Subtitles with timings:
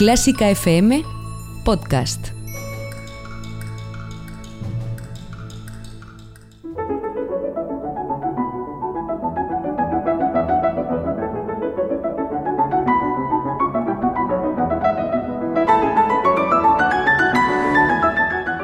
[0.00, 1.04] Clásica FM
[1.62, 2.28] Podcast.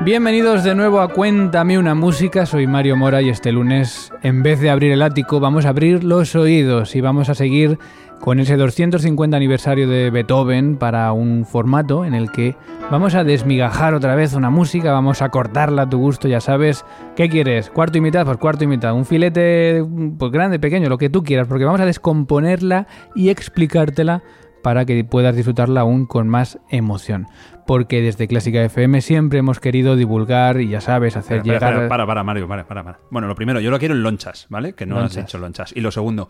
[0.07, 4.61] Bienvenidos de nuevo a Cuéntame una música, soy Mario Mora y este lunes, en vez
[4.61, 7.79] de abrir el ático, vamos a abrir los oídos y vamos a seguir
[8.21, 12.57] con ese 250 aniversario de Beethoven para un formato en el que
[12.91, 16.85] vamos a desmigajar otra vez una música, vamos a cortarla a tu gusto, ya sabes,
[17.15, 17.71] ¿qué quieres?
[17.71, 18.25] ¿Cuarto y mitad?
[18.25, 19.85] Pues cuarto y mitad, un filete
[20.19, 24.23] pues grande, pequeño, lo que tú quieras, porque vamos a descomponerla y explicártela
[24.63, 27.29] para que puedas disfrutarla aún con más emoción.
[27.69, 31.89] Porque desde Clásica FM siempre hemos querido divulgar y ya sabes, hacer llegar...
[31.89, 32.99] para, para, Mario, para, para, para.
[33.11, 34.73] Bueno, lo primero, yo lo quiero en lonchas, ¿vale?
[34.73, 35.19] Que no Lonchas.
[35.19, 35.73] has hecho lonchas.
[35.77, 36.29] Y lo segundo,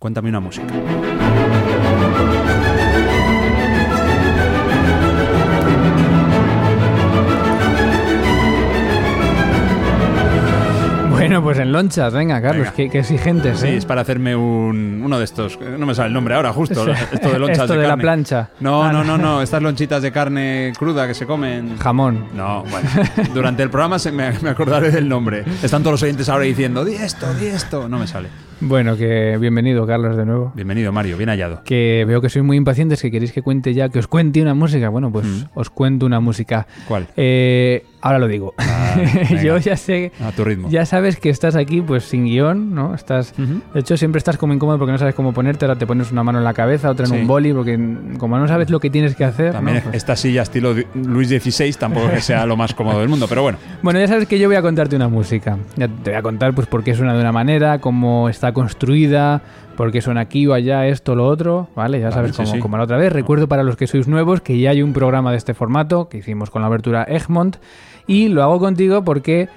[0.00, 0.66] cuéntame una música.
[11.40, 12.76] Bueno, pues en lonchas, venga, Carlos, Venga.
[12.76, 13.76] qué, qué exigentes, Sí, ¿eh?
[13.78, 15.58] es para hacerme un, uno de estos.
[15.60, 16.86] No me sale el nombre ahora, justo.
[17.12, 18.02] Esto de lonchas Esto de la carne.
[18.02, 18.50] plancha.
[18.60, 19.40] No, Ah, no, no, no.
[19.40, 21.78] Estas lonchitas de carne cruda que se comen.
[21.78, 22.26] Jamón.
[22.36, 22.88] No, bueno.
[23.34, 25.44] Durante el programa se me, me acordaré del nombre.
[25.62, 27.88] Están todos los oyentes ahora diciendo, di esto, di esto.
[27.88, 28.28] No me sale.
[28.60, 30.52] Bueno, que bienvenido, Carlos, de nuevo.
[30.54, 31.62] Bienvenido, Mario, bien hallado.
[31.64, 34.52] Que veo que sois muy impacientes, que queréis que cuente ya, que os cuente una
[34.52, 34.90] música.
[34.90, 35.42] Bueno, pues Mm.
[35.54, 36.66] os cuento una música.
[36.86, 37.06] ¿Cuál?
[37.16, 38.54] Eh, ahora lo digo.
[38.58, 38.96] Ah.
[39.42, 40.68] Yo ya sé, A tu ritmo.
[40.68, 42.94] ya sabes que estás aquí pues sin guion, ¿no?
[42.94, 43.60] Estás, Ujú.
[43.72, 46.24] de hecho siempre estás como incómodo porque no sabes cómo ponerte, ahora te pones una
[46.24, 47.18] mano en la cabeza, otra en Sí.
[47.20, 47.78] un boli, porque
[48.18, 49.82] como no sabes lo que tienes que hacer, También ¿no?
[49.84, 53.42] Pues- esta silla estilo Luis XVI tampoco que sea lo más cómodo del mundo, pero
[53.42, 53.58] bueno.
[53.82, 55.56] Bueno, ya sabes que yo voy a contarte una música.
[55.76, 59.42] Ya te voy a contar pues por qué suena de una manera, cómo está construida,
[59.80, 62.00] por qué suena aquí o allá, esto, lo otro, ¿vale?
[62.00, 62.58] Ya Vale, sabes sí.
[62.58, 63.10] como la otra vez.
[63.10, 66.18] Recuerdo para los que sois nuevos que ya hay un programa de este formato que
[66.18, 67.56] hicimos con la abertura Egmont
[68.06, 69.48] y lo hago contigo porque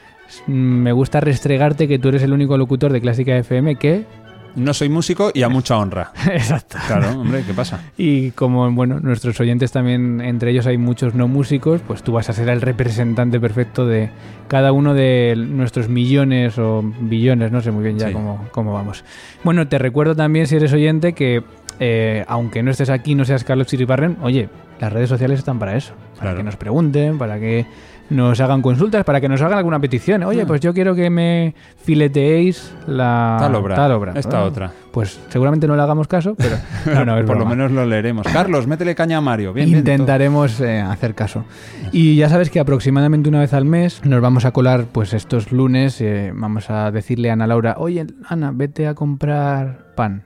[0.47, 4.05] mm, me gusta restregarte que tú eres el único locutor de Clásica FM que...
[4.55, 6.11] No soy músico y a mucha honra.
[6.31, 6.77] Exacto.
[6.87, 7.81] Claro, hombre, ¿qué pasa?
[7.97, 12.29] Y como, bueno, nuestros oyentes también, entre ellos hay muchos no músicos, pues tú vas
[12.29, 14.09] a ser el representante perfecto de
[14.47, 18.13] cada uno de nuestros millones o billones, no sé muy bien ya Sí.
[18.13, 19.03] cómo, cómo vamos.
[19.43, 21.43] Bueno, te recuerdo también, si eres oyente, que
[21.79, 24.49] eh, aunque no estés aquí, no seas Carlos Chiriparren, oye,
[24.79, 26.37] las redes sociales están para eso, para Claro.
[26.37, 27.65] que nos pregunten, para que
[28.13, 30.23] nos hagan consultas, para que nos hagan alguna petición.
[30.23, 30.47] Oye, Mm.
[30.47, 31.53] pues yo quiero que me
[31.83, 33.75] fileteéis la Tal obra.
[33.75, 34.13] tal obra.
[34.15, 34.71] Esta Bueno, otra.
[34.91, 36.55] Pues seguramente no le hagamos caso, pero
[36.93, 38.27] no, no, es Por lo menos lo leeremos.
[38.27, 39.53] Carlos, métele caña a Mario.
[39.53, 41.45] Bien, bien, Intentaremos eh, hacer caso.
[41.91, 45.51] Y ya sabes que aproximadamente una vez al mes nos vamos a colar, pues estos
[45.51, 50.23] lunes, eh, vamos a decirle a Ana Laura, oye, Ana, vete a comprar pan.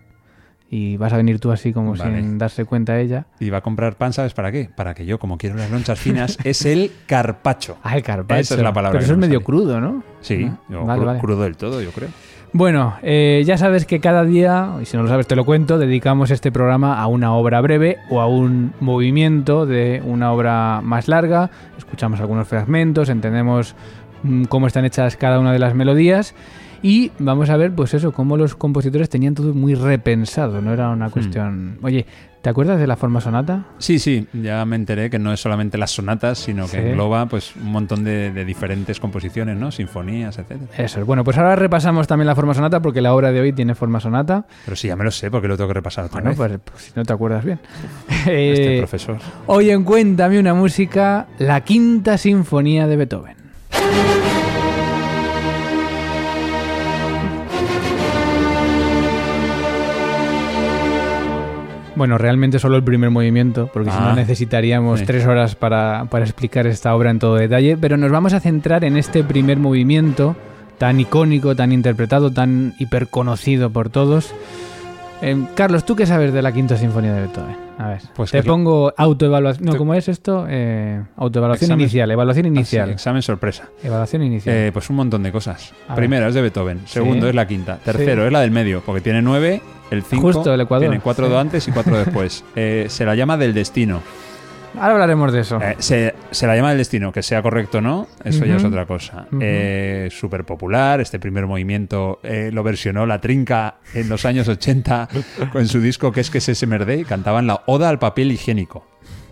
[0.69, 2.19] Y vas a venir tú así como Vale.
[2.22, 3.25] sin darse cuenta ella.
[3.39, 4.69] Y va a comprar pan, ¿sabes para qué?
[4.75, 7.78] Para que yo, como quiero las lonchas finas, es el carpacho.
[7.83, 8.41] Ah, el carpaccio.
[8.41, 9.45] Esa es la palabra Pero eso es no me medio sale.
[9.45, 10.03] crudo, ¿no?
[10.19, 11.19] Sí, Ah, yo vale, cru- vale.
[11.19, 12.09] crudo del todo, yo creo.
[12.53, 15.77] Bueno, eh, ya sabes que cada día, y si no lo sabes te lo cuento,
[15.77, 21.07] dedicamos este programa a una obra breve o a un movimiento de una obra más
[21.07, 21.50] larga.
[21.77, 23.75] Escuchamos algunos fragmentos, entendemos
[24.23, 26.35] mm, cómo están hechas cada una de las melodías
[26.81, 30.89] y vamos a ver, pues eso, cómo los compositores tenían todo muy repensado, no era
[30.89, 31.77] una cuestión...
[31.81, 32.05] Oye,
[32.41, 33.65] ¿te acuerdas de la forma sonata?
[33.77, 36.77] Sí, sí, ya me enteré que no es solamente las sonatas, sino que Sí.
[36.77, 39.71] engloba pues un montón de, de diferentes composiciones, ¿no?
[39.71, 40.71] Sinfonías, etcétera.
[40.77, 41.05] Eso es.
[41.05, 43.99] Bueno, pues ahora repasamos también la forma sonata porque la obra de hoy tiene forma
[43.99, 44.45] sonata.
[44.65, 46.38] Pero sí, ya me lo sé, porque lo tengo que repasar otra Bueno, vez.
[46.38, 47.59] pues, pues si no te acuerdas bien.
[48.27, 49.17] Este Eh, profesor.
[49.47, 53.35] Hoy en Cuéntame una música, la quinta sinfonía de Beethoven.
[61.97, 65.06] Bueno, realmente solo el primer movimiento, porque si no Ah, necesitaríamos sí.
[65.06, 68.84] tres horas para, para explicar esta obra en todo detalle, pero nos vamos a centrar
[68.84, 70.36] en este primer movimiento
[70.78, 74.31] tan icónico, tan interpretado, tan hiperconocido por todos.
[75.24, 77.56] Eh, Carlos, ¿tú qué sabes de la quinta sinfonía de Beethoven?
[77.80, 79.66] A ver, Pues te pongo autoevaluación.
[79.66, 80.45] No, ¿cómo es esto?
[80.48, 82.89] Eh, autoevaluación Examen- inicial, evaluación Ah, sí, inicial.
[82.92, 83.69] examen sorpresa.
[83.83, 84.56] evaluación inicial.
[84.56, 85.74] Eh, pues un montón de cosas.
[85.88, 86.81] A Primero es de Beethoven.
[86.86, 87.30] Segundo Sí.
[87.30, 87.77] es la quinta.
[87.83, 88.27] Tercero Sí.
[88.27, 89.62] es la del medio, porque tiene nueve.
[89.92, 90.88] El cinco Justo, el Ecuador.
[90.89, 91.31] tiene cuatro Sí.
[91.34, 92.44] de antes y cuatro después.
[92.56, 94.01] Eh, se la llama del destino.
[94.80, 95.60] Ahora hablaremos de eso.
[95.62, 98.63] Eh, se, se la llama del destino, que sea correcto o no, eso ya es
[98.63, 99.25] otra cosa.
[99.31, 99.39] Ujú.
[99.42, 102.19] Eh, Súper popular, este primer movimiento
[102.51, 105.07] lo versionó La Trinca en los años 80
[105.51, 108.31] con su disco que es que es ese Merde y cantaban la Oda al papel
[108.31, 108.86] higiénico.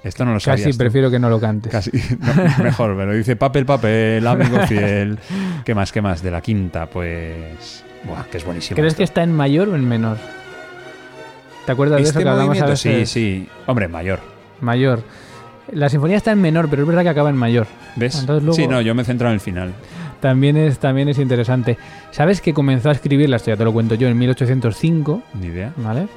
[0.03, 0.71] Esto no lo Casi sabías.
[0.71, 0.77] tú.
[0.77, 1.71] prefiero que no lo cantes.
[1.71, 5.17] Casi, no, mejor, pero dice papel, papel, amigo fiel.
[5.63, 6.21] ¿Qué más, qué más?
[6.23, 7.83] De la quinta, pues...
[8.03, 8.75] Buah, que es buenísimo.
[8.75, 8.97] ¿Crees esto.
[8.99, 10.17] que está en mayor o en menor?
[11.65, 13.09] ¿Te acuerdas de Este eso que hablamos a veces?
[13.09, 13.47] sí, sí.
[13.65, 14.19] Hombre, mayor.
[14.61, 15.01] mayor.
[15.71, 17.65] La sinfonía está en menor, pero es verdad que acaba en mayor.
[17.95, 18.19] ¿Ves?
[18.19, 19.73] Entonces luego- Sí, no, yo me he centrado en el final.
[20.19, 21.77] También es, también es interesante.
[22.11, 25.73] ¿Sabes que comenzó a escribirla, esto ya te lo cuento yo, en 1805, Ni idea.
[25.77, 26.07] ¿vale?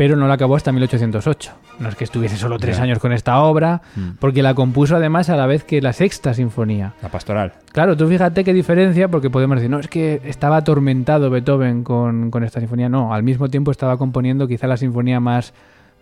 [0.00, 1.52] Pero no la acabó hasta 1808.
[1.78, 4.12] No es que estuviese solo tres años con esta obra, Mm.
[4.18, 6.94] porque la compuso además a la vez que la sexta sinfonía.
[7.02, 7.52] La pastoral.
[7.72, 12.30] Claro, tú fíjate qué diferencia, porque podemos decir, no, es que estaba atormentado Beethoven con,
[12.30, 12.88] con esta sinfonía.
[12.88, 15.52] No, al mismo tiempo estaba componiendo quizá la sinfonía más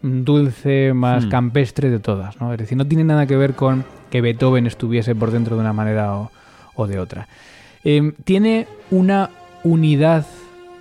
[0.03, 1.29] mm, dulce, más Hmm.
[1.31, 2.41] campestre de todas.
[2.41, 2.53] ¿no?
[2.53, 5.73] Es decir, no tiene nada que ver con que Beethoven estuviese por dentro de una
[5.73, 6.31] manera o,
[6.77, 7.27] o de otra.
[7.83, 9.31] Eh, tiene una
[9.65, 10.25] unidad,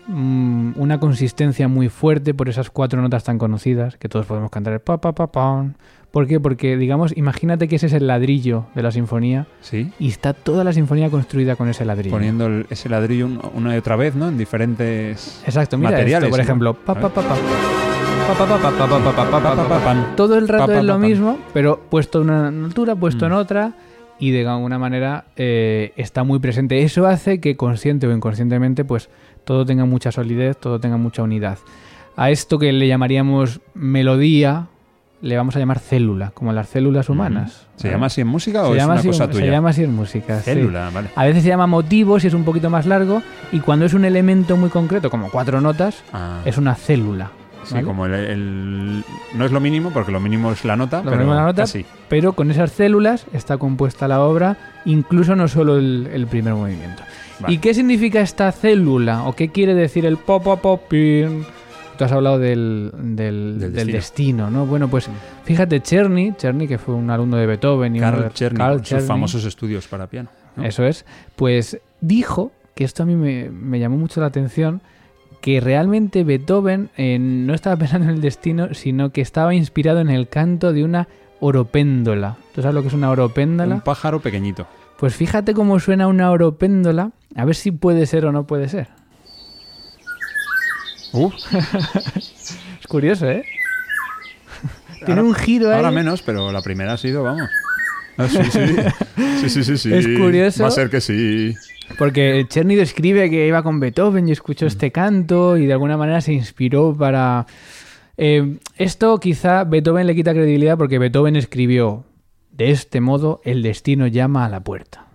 [0.07, 4.79] una consistencia muy fuerte por esas cuatro notas tan conocidas que todos podemos cantar el
[4.79, 5.65] pa pa pa pa.
[6.11, 6.39] ¿Por qué?
[6.39, 9.47] Porque digamos, imagínate que ese es el ladrillo de la sinfonía.
[9.59, 9.91] Sí.
[9.99, 12.15] Y está toda la sinfonía construida con ese ladrillo.
[12.15, 14.29] Poniendo ese ladrillo una y otra vez, ¿no?
[14.29, 16.43] En diferentes Exacto, mira materiales, esto, por ¿no?
[16.43, 16.77] ejemplo.
[20.15, 23.73] Todo el rato es lo mismo, pero puesto en una altura, puesto en otra,
[24.19, 26.83] y de alguna manera está muy presente.
[26.83, 29.09] Eso hace que consciente o inconscientemente, pues
[29.47, 31.57] todo tenga mucha solidez, todo tenga mucha unidad.
[32.17, 34.67] A esto que le llamaríamos melodía
[35.21, 37.65] le vamos a llamar célula, como las células humanas.
[37.77, 39.45] ¿Se llama así en música o Se es llama una así- cosa se tuya?
[39.51, 40.39] llama así en música.
[40.39, 40.51] sí.
[40.51, 41.09] Célula, vale.
[41.15, 43.23] A veces se llama motivo si es un poquito más largo
[43.53, 47.31] y cuando es un elemento muy concreto, como cuatro notas, Ah, es una célula.
[47.63, 47.85] sí, ¿vale?
[47.87, 49.03] como el, el-
[49.33, 51.45] No es lo mínimo, porque lo mínimo es la nota, Lo pero mínimo es la
[51.45, 51.61] nota.
[51.63, 51.85] casi.
[52.09, 57.01] Pero con esas células está compuesta la obra, incluso no solo el, el primer movimiento.
[57.39, 57.53] Vale.
[57.53, 59.23] ¿Y qué significa esta célula?
[59.23, 61.45] ¿O qué quiere decir el pop pop pop pin?
[61.97, 63.93] Tú has hablado del, del, Del del destino.
[63.93, 64.65] destino, ¿no?
[64.67, 65.09] Bueno, pues
[65.45, 69.03] fíjate, Czerny, Czerny que fue un alumno de Beethoven y Carl de- Czerny, Carl sus
[69.03, 70.29] famosos estudios para piano.
[70.55, 70.63] ¿no?
[70.63, 71.05] Eso es.
[71.35, 74.81] Pues dijo, que esto a mí me, me llamó mucho la atención,
[75.41, 80.09] que realmente Beethoven eh, no estaba pensando en el destino, sino que estaba inspirado en
[80.11, 81.07] el canto de una
[81.39, 82.37] oropéndola.
[82.53, 83.75] ¿Tú sabes lo que es una oropéndola?
[83.75, 84.67] Un pájaro pequeñito.
[84.99, 88.87] Pues fíjate cómo suena una oropéndola, a ver si puede ser o no puede ser.
[91.13, 91.31] Uh,
[92.15, 93.43] Es curioso, ¿eh?
[95.05, 95.75] Tiene Ahora- un giro ahí.
[95.75, 97.49] ahora menos, pero la primera ha sido, vamos.
[98.17, 98.59] Ah, sí, sí.
[99.41, 99.93] Sí, sí, sí, sí.
[99.93, 100.63] Es curioso.
[100.63, 101.53] Va a ser que sí.
[101.99, 104.67] Porque Cherny describe que iba con Beethoven y escuchó Mm.
[104.67, 107.45] este canto y de alguna manera se inspiró para...
[108.17, 112.03] Eh, esto quizá Beethoven le quita credibilidad porque Beethoven escribió
[112.57, 115.05] de este modo el destino llama a la puerta.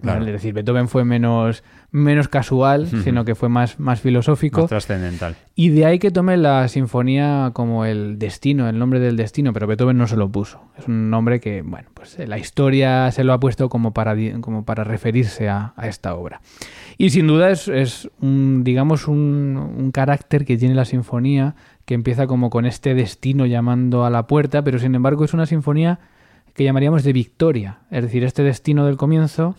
[0.00, 0.18] Claro.
[0.18, 0.32] ¿Vale?
[0.32, 1.62] Es decir, Beethoven fue menos,
[1.92, 4.62] menos casual, sino que fue más, más filosófico.
[4.62, 5.36] Más trascendental.
[5.54, 9.68] Y de ahí que tome la sinfonía como el destino, el nombre del destino, pero
[9.68, 10.60] Beethoven no se lo puso.
[10.76, 14.16] Es un nombre que, bueno, pues eh, la historia se lo ha puesto como para,
[14.40, 16.40] como para referirse a, a esta obra.
[16.98, 21.54] Y sin duda es, es un, digamos, un, un carácter que tiene la sinfonía,
[21.84, 25.46] que empieza como con este destino llamando a la puerta, pero sin embargo es una
[25.46, 26.00] sinfonía
[26.54, 27.78] que llamaríamos de victoria.
[27.90, 29.56] Es decir, este destino del comienzo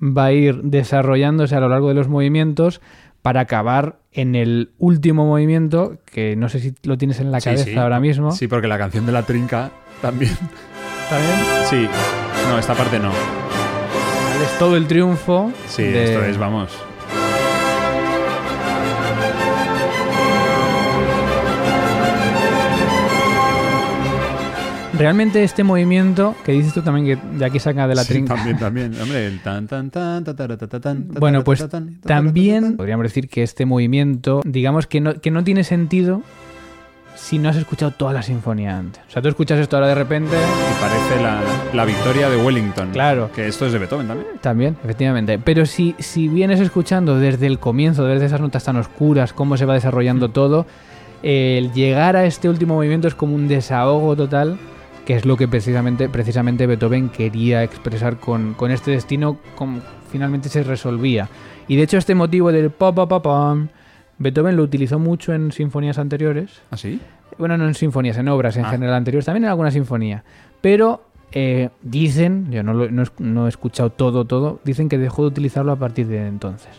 [0.00, 2.80] va a ir desarrollándose a lo largo de los movimientos
[3.22, 7.44] para acabar en el último movimiento, que no sé si lo tienes en la Sí,
[7.46, 7.74] cabeza sí.
[7.76, 8.32] ahora mismo.
[8.32, 9.70] Sí, porque la canción de la trinca
[10.02, 10.32] también.
[10.32, 11.64] ¿Está bien?
[11.70, 11.88] Sí.
[12.50, 13.10] No, esta parte no.
[14.44, 15.50] Es todo el triunfo.
[15.66, 16.70] Sí, de- esto es, vamos.
[24.96, 28.34] Realmente este movimiento, que dices tú también que de aquí saca de la Sí, trinca.
[28.34, 28.94] también, también.
[29.02, 31.66] Hombre, el tan, tan, tan, ta, ta, ta, ta, tan, ta, Bueno, pues
[32.02, 36.22] también ta, podríamos decir que este movimiento, digamos que no, que no tiene sentido
[37.16, 39.02] si no has escuchado toda la sinfonía antes.
[39.08, 41.40] O sea, tú escuchas esto ahora de repente, Y parece la,
[41.72, 42.90] la victoria de Wellington.
[42.90, 43.30] Claro.
[43.34, 44.28] Que esto es de Beethoven también.
[44.40, 45.38] También, efectivamente.
[45.38, 49.64] Pero si, si vienes escuchando desde el comienzo, desde esas notas tan oscuras, cómo se
[49.64, 50.66] va desarrollando todo,
[51.22, 54.58] el llegar a este último movimiento es como un desahogo total,
[55.06, 59.80] que es lo que precisamente, precisamente Beethoven quería expresar con, con este destino, como
[60.10, 61.28] finalmente se resolvía.
[61.68, 63.68] Y de hecho este motivo del pa pa pa pam,
[64.18, 66.60] Beethoven lo utilizó mucho en sinfonías anteriores.
[66.70, 67.00] ¿Ah, sí?
[67.36, 68.70] Bueno, no en sinfonías, en obras en Ah.
[68.70, 70.22] general anteriores, también en alguna sinfonía.
[70.60, 75.22] Pero eh, dicen, yo no, lo- no, no he escuchado todo, todo, dicen que dejó
[75.22, 76.70] de utilizarlo a partir de entonces.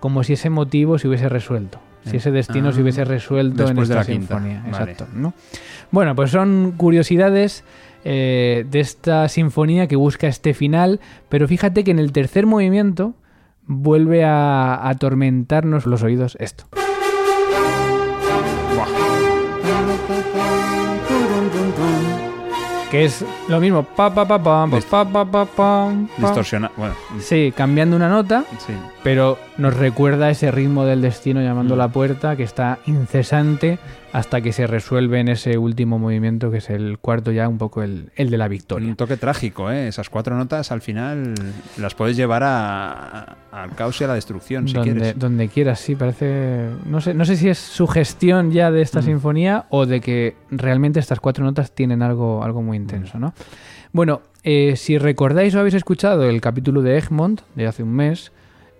[0.00, 1.78] Como si ese motivo se hubiese resuelto.
[2.04, 4.60] Si Eh, ese destino ah, se hubiese resuelto en después de esta la quinta, sinfonía.
[4.72, 4.90] vale.
[4.92, 5.06] Exacto.
[5.14, 5.34] ¿no?
[5.92, 7.64] Bueno, pues son curiosidades
[8.04, 11.00] eh, de esta sinfonía que busca este final.
[11.28, 13.14] Pero fíjate que en el tercer movimiento
[13.66, 16.64] vuelve a atormentarnos los oídos esto.
[22.90, 25.92] Que es lo mismo, pa pa pa pam, pa pa pa pa pa.
[26.18, 26.70] Distorsiona.
[26.76, 28.74] Bueno, Sí, cambiando una nota, sí.
[29.04, 31.80] Pero nos recuerda ese ritmo del destino llamando Mm.
[31.80, 33.78] a la puerta que está incesante
[34.12, 37.82] hasta que se resuelve en ese último movimiento que es el cuarto ya un poco
[37.82, 38.86] el, el de la victoria.
[38.88, 39.88] Un toque trágico, ¿eh?
[39.88, 41.34] Esas cuatro notas al final
[41.78, 45.18] las puedes llevar a- al caos y a la destrucción, si donde, quieres.
[45.18, 46.68] donde quieras, sí, parece...
[46.86, 49.04] No sé, no sé si es sugestión ya de esta Mm.
[49.04, 53.34] sinfonía o de que realmente estas cuatro notas tienen algo, algo muy intenso, ¿no?
[53.92, 58.30] Bueno, eh, si recordáis o habéis escuchado el capítulo de Egmont de hace un mes,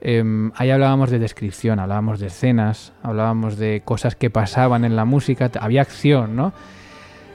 [0.05, 5.05] eh, ahí hablábamos de descripción, hablábamos de escenas, hablábamos de cosas que pasaban en la
[5.05, 6.53] música, había acción, ¿no?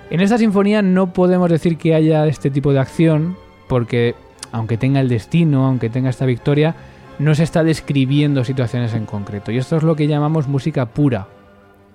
[0.10, 4.16] En esta sinfonía no podemos decir que haya este tipo de acción, porque
[4.52, 6.76] aunque tenga el destino, aunque tenga esta victoria,
[7.20, 9.52] no se está describiendo situaciones en concreto.
[9.52, 11.28] Y esto es lo que llamamos música pura.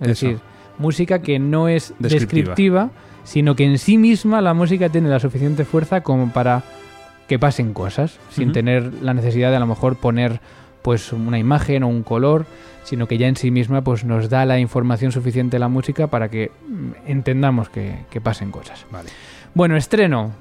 [0.01, 0.27] Es Eso.
[0.27, 0.41] decir,
[0.79, 2.51] música que no es Descriptiva.
[2.51, 2.91] descriptiva,
[3.25, 6.63] sino que en sí misma la música tiene la suficiente fuerza como para
[7.29, 10.41] que pasen cosas, sin tener la necesidad de a lo mejor poner
[10.83, 12.45] pues una imagen o un color,
[12.85, 16.29] sino que ya en sí misma pues nos da la información suficiente la música para
[16.29, 18.85] que mm, entendamos que, que pasen cosas.
[18.91, 19.09] Vale.
[19.55, 20.33] Bueno, estreno.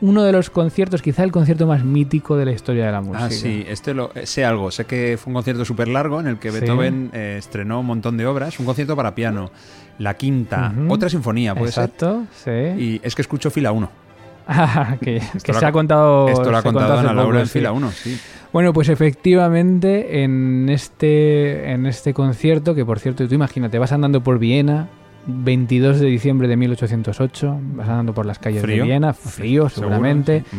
[0.00, 3.26] Uno de los conciertos, quizá el concierto más mítico de la historia de la música.
[3.26, 4.72] Ah, sí, este lo, eh, sé algo.
[4.72, 6.58] Sé que fue un concierto súper largo en el que Sí.
[6.58, 8.58] Beethoven eh, estrenó un montón de obras.
[8.58, 9.52] Un concierto para piano,
[9.98, 12.50] la quinta, otra sinfonía, puede Exacto, sí.
[12.50, 13.90] Y es que escucho fila 1.
[14.48, 16.28] Ah, que se ha- contado.
[16.28, 17.52] Esto lo ha contado hace Ana Laura poco, en sí.
[17.52, 18.20] fila 1, sí.
[18.52, 24.22] Bueno, pues efectivamente en este, en este concierto, que por cierto, tú imagínate, vas andando
[24.22, 24.88] por Viena,
[25.26, 28.82] 22 de diciembre de 1808, vas andando por las calles Frío.
[28.82, 30.56] de Viena, frío seguramente, sí,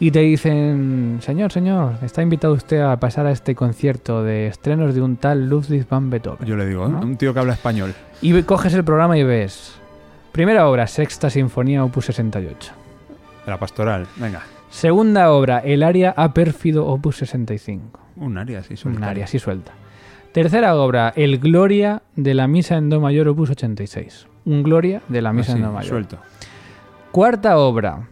[0.00, 4.94] y te dicen, señor, señor, está invitado usted a pasar a este concierto de estrenos
[4.94, 6.46] de un tal Ludwig van Beethoven.
[6.46, 6.88] Yo le digo.
[6.88, 7.00] ¿No?
[7.00, 7.94] un tío que habla español.
[8.20, 9.74] Y coges el programa y ves,
[10.32, 12.72] primera obra, Sexta Sinfonía, Opus 68.
[13.44, 14.06] De la pastoral.
[14.16, 14.42] Venga,
[14.74, 18.00] Segunda obra, el aria a pérfido, Opus 65.
[18.16, 19.08] un área así Un solitario.
[19.08, 19.70] aria así suelta.
[20.32, 24.26] Tercera obra, el Gloria de la Misa en Do mayor, opus 86.
[24.44, 25.88] Un Gloria de la Misa Así, en Do mayor.
[25.90, 26.18] suelto.
[27.12, 28.08] Cuarta obra,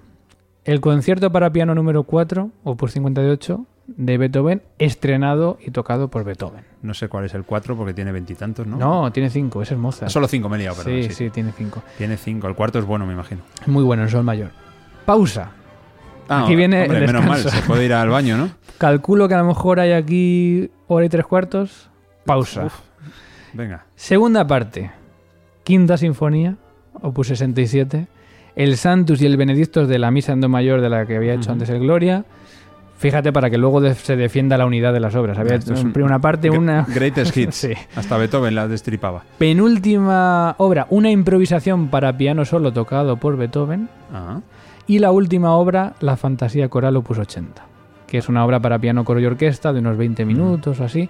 [0.65, 6.65] el concierto para piano número 4, opus 58, de Beethoven, estrenado y tocado por Beethoven.
[6.83, 8.77] No sé cuál es el 4 porque tiene veintitantos, ¿no?
[8.77, 10.13] No, tiene cinco, ese es Mozart.
[10.13, 11.03] Solo 5 me he liado, perdón.
[11.03, 11.83] sí, sí, tiene cinco.
[11.99, 12.47] Tiene 5.
[12.47, 13.41] El cuarto es bueno, me imagino.
[13.67, 14.51] Muy bueno, en sol mayor.
[15.05, 15.51] Pausa.
[16.41, 18.51] Ah, Aquí viene hombre, el menos mal, se puede ir al baño, ¿no?
[18.79, 21.89] Calculo que a lo mejor hay aquí hora y tres cuartos.
[22.25, 22.67] Pausa.
[22.67, 22.75] Uf.
[23.53, 23.85] Venga.
[23.97, 24.91] Segunda parte.
[25.65, 26.57] Quinta Sinfonía,
[27.01, 28.07] opus 67.
[28.57, 31.33] El Santus y el Benedictus de la Misa en Do mayor de la que había
[31.35, 31.53] hecho Ujú.
[31.53, 32.25] antes el Gloria.
[32.99, 35.37] Fíjate para que luego de- se defienda la unidad de las obras.
[35.39, 36.87] Había Esto es un- una parte, una...
[36.89, 37.55] Greatest Hits.
[37.57, 37.73] Sí.
[37.97, 39.25] Hasta Beethoven la destripaba.
[39.39, 43.89] Penúltima obra, una improvisación para piano solo tocado por Beethoven.
[44.13, 44.41] Ah,
[44.87, 47.65] Y la última obra, la Fantasía Coral opus 80,
[48.07, 51.09] que es una obra para piano, coro y orquesta de unos 20 minutos o así.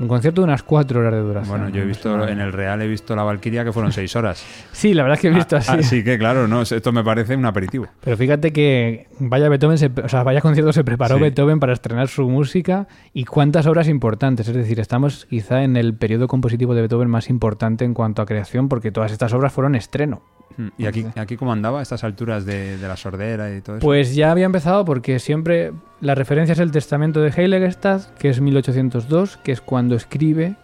[0.00, 1.48] Un concierto de unas 4 horas de duración.
[1.58, 4.42] bueno, yo he visto en el Real he visto la Valquiria que fueron 6 horas.
[4.72, 5.70] Sí, la verdad es que he visto Ah, así.
[5.72, 7.86] Así que claro, no, esto me parece un aperitivo.
[8.00, 11.20] Pero fíjate que vaya Beethoven, se- o sea, vaya concierto se preparó Sí.
[11.22, 14.48] Beethoven para estrenar su música y cuántas obras importantes.
[14.48, 18.26] Es decir, estamos quizá en el periodo compositivo de Beethoven más importante en cuanto a
[18.26, 20.22] creación, porque todas estas obras fueron estreno.
[20.56, 23.76] Mm, ¿Y aquí, aquí cómo andaba a estas alturas de, de la sordera y todo
[23.76, 23.84] eso?
[23.84, 28.40] Pues ya había empezado porque siempre la referencia es el testamento de Heiligenstadt, que es
[28.40, 30.56] 1802, que es cuando escribe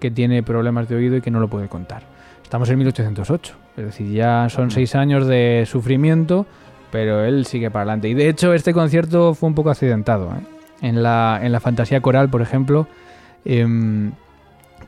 [0.00, 2.02] que tiene problemas de oído y que no lo puede contar.
[2.42, 6.46] Estamos en 1808, es decir, ya son seis años de sufrimiento,
[6.92, 8.08] pero él sigue para adelante.
[8.08, 10.30] Y de hecho este concierto fue un poco accidentado.
[10.32, 10.46] ¿eh?
[10.80, 12.86] En, la, en la fantasía coral, por ejemplo,
[13.44, 14.12] em,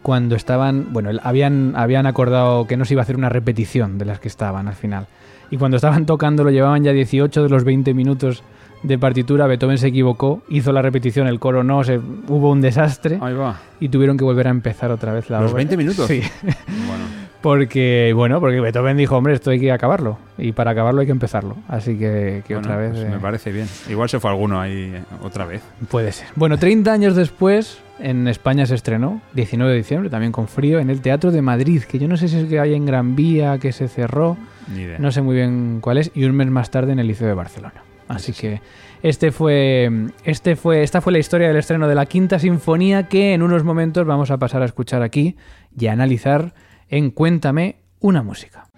[0.07, 4.05] cuando estaban, bueno, habían, habían acordado que no se iba a hacer una repetición de
[4.05, 5.09] las que estaban al final.
[5.51, 8.45] Y cuando estaban tocando lo llevaban ya 18 de los 20 minutos
[8.85, 13.19] de partitura, Beethoven se equivocó, hizo la repetición, el coro no, se, hubo un desastre
[13.21, 13.59] Ahí va.
[13.81, 15.57] y tuvieron que volver a empezar otra vez la ¿Los obra.
[15.57, 16.07] 20 minutos?
[16.07, 17.05] Sí, Bueno,
[17.47, 21.13] porque, bueno, porque Beethoven dijo, hombre, esto hay que acabarlo y para acabarlo hay que
[21.13, 21.57] empezarlo.
[21.69, 22.91] Así que, que bueno, otra vez...
[22.91, 23.69] pues eh, me parece bien.
[23.89, 25.63] Igual se fue alguno ahí eh, otra vez.
[25.89, 26.27] Puede ser.
[26.35, 30.91] Bueno, 30 años después, en España se estrenó, 19 de diciembre, también con frío, en
[30.91, 33.59] el Teatro de Madrid, que yo no sé si es que hay en Gran Vía,
[33.59, 34.37] que se cerró,
[34.75, 34.99] Ni idea.
[34.99, 37.35] no sé muy bien cuál es, y un mes más tarde en el Liceo de
[37.35, 37.85] Barcelona.
[38.09, 38.61] Así que
[39.05, 39.89] este fue,
[40.25, 43.63] este fue, esta fue la historia del estreno de la Quinta Sinfonía que en unos
[43.63, 45.37] momentos vamos a pasar a escuchar aquí
[45.79, 46.53] y a analizar
[46.89, 48.69] en Cuéntame una música.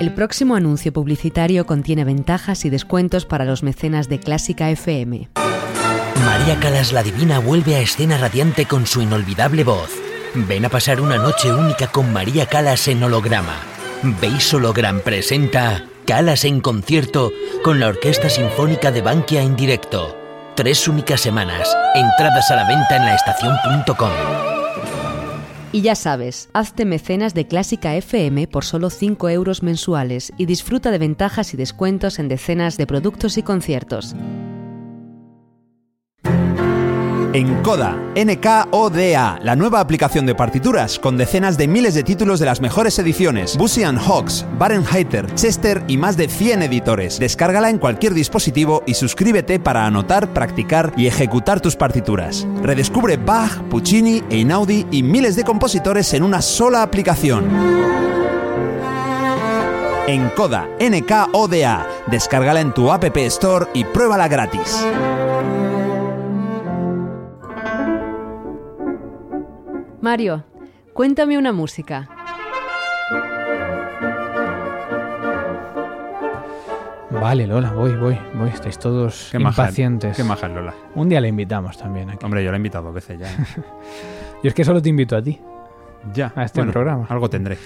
[0.00, 5.28] El próximo anuncio publicitario contiene ventajas y descuentos para los mecenas de Clásica FM.
[6.24, 9.90] María Calas la Divina vuelve a escena radiante con su inolvidable voz.
[10.34, 13.56] Ven a pasar una noche única con María Calas en holograma.
[14.02, 17.32] Beis Hologram presenta Calas en concierto
[17.62, 20.16] con la Orquesta Sinfónica de Bankia en directo.
[20.54, 21.68] Tres únicas semanas.
[21.94, 24.59] Entradas a la venta en laestacion.com.
[25.72, 30.90] Y ya sabes, hazte mecenas de Clásica FM por solo 5 euros mensuales y disfruta
[30.90, 34.16] de ventajas y descuentos en decenas de productos y conciertos.
[37.32, 42.60] Encoda, NKODA, la nueva aplicación de partituras con decenas de miles de títulos de las
[42.60, 47.20] mejores ediciones, Busy Hawks, Barenheiter, Chester y más de 100 editores.
[47.20, 52.48] Descárgala en cualquier dispositivo y suscríbete para anotar, practicar y ejecutar tus partituras.
[52.62, 57.46] Redescubre Bach, Puccini, Einaudi y miles de compositores en una sola aplicación.
[60.08, 61.86] Encoda, NKODA.
[62.08, 64.84] Descárgala en tu App Store y pruébala gratis.
[70.00, 70.44] Mario,
[70.94, 72.08] cuéntame una música.
[77.10, 78.48] Vale, Lola, voy, voy, voy.
[78.50, 80.16] Estáis todos Qué maja- impacientes.
[80.16, 80.72] Qué maja Lola.
[80.94, 82.24] Un día le invitamos también aquí.
[82.24, 83.26] Hombre, yo la he invitado dos veces ya.
[83.30, 83.36] ¿eh?
[84.42, 85.38] Yo es que solo te invito a ti.
[86.14, 86.32] ya.
[86.34, 87.04] A este programa.
[87.10, 87.58] Algo tendré.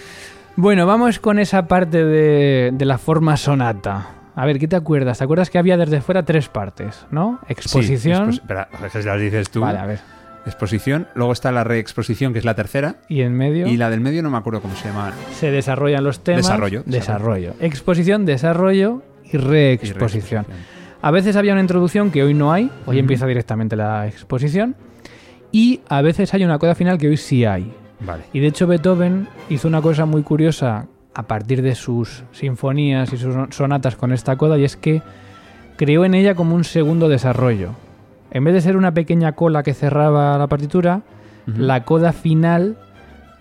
[0.56, 4.06] Bueno, vamos con esa parte de, de la forma sonata.
[4.34, 5.18] A ver, ¿qué te acuerdas?
[5.18, 7.38] ¿Te acuerdas que había desde fuera tres partes, no?
[7.48, 8.32] Exposición.
[8.32, 9.60] Sí, espera, es que las dices tú.
[9.60, 10.00] Vale, a ver.
[10.46, 11.06] Exposición.
[11.14, 12.96] Luego está la reexposición, que es la tercera.
[13.08, 15.12] Y en medio Y la del medio no me acuerdo cómo se llama.
[15.32, 16.42] se desarrollan los temas.
[16.42, 17.54] Desarrollo, Desarrollo.
[17.60, 20.46] Exposición, desarrollo y reexposición.
[20.48, 20.54] Y
[21.02, 22.70] A veces había una introducción que hoy no hay.
[22.86, 24.76] Hoy empieza directamente la exposición.
[25.52, 27.72] Y a veces hay una coda final que hoy sí hay.
[28.00, 28.24] Vale.
[28.32, 33.16] Y de hecho Beethoven hizo una cosa muy curiosa a partir de sus sinfonías y
[33.16, 35.00] sus sonatas con esta coda y es que
[35.76, 37.70] creó en ella como un segundo desarrollo.
[38.34, 41.00] En vez de ser una pequeña cola que cerraba la partitura,
[41.46, 42.76] la coda final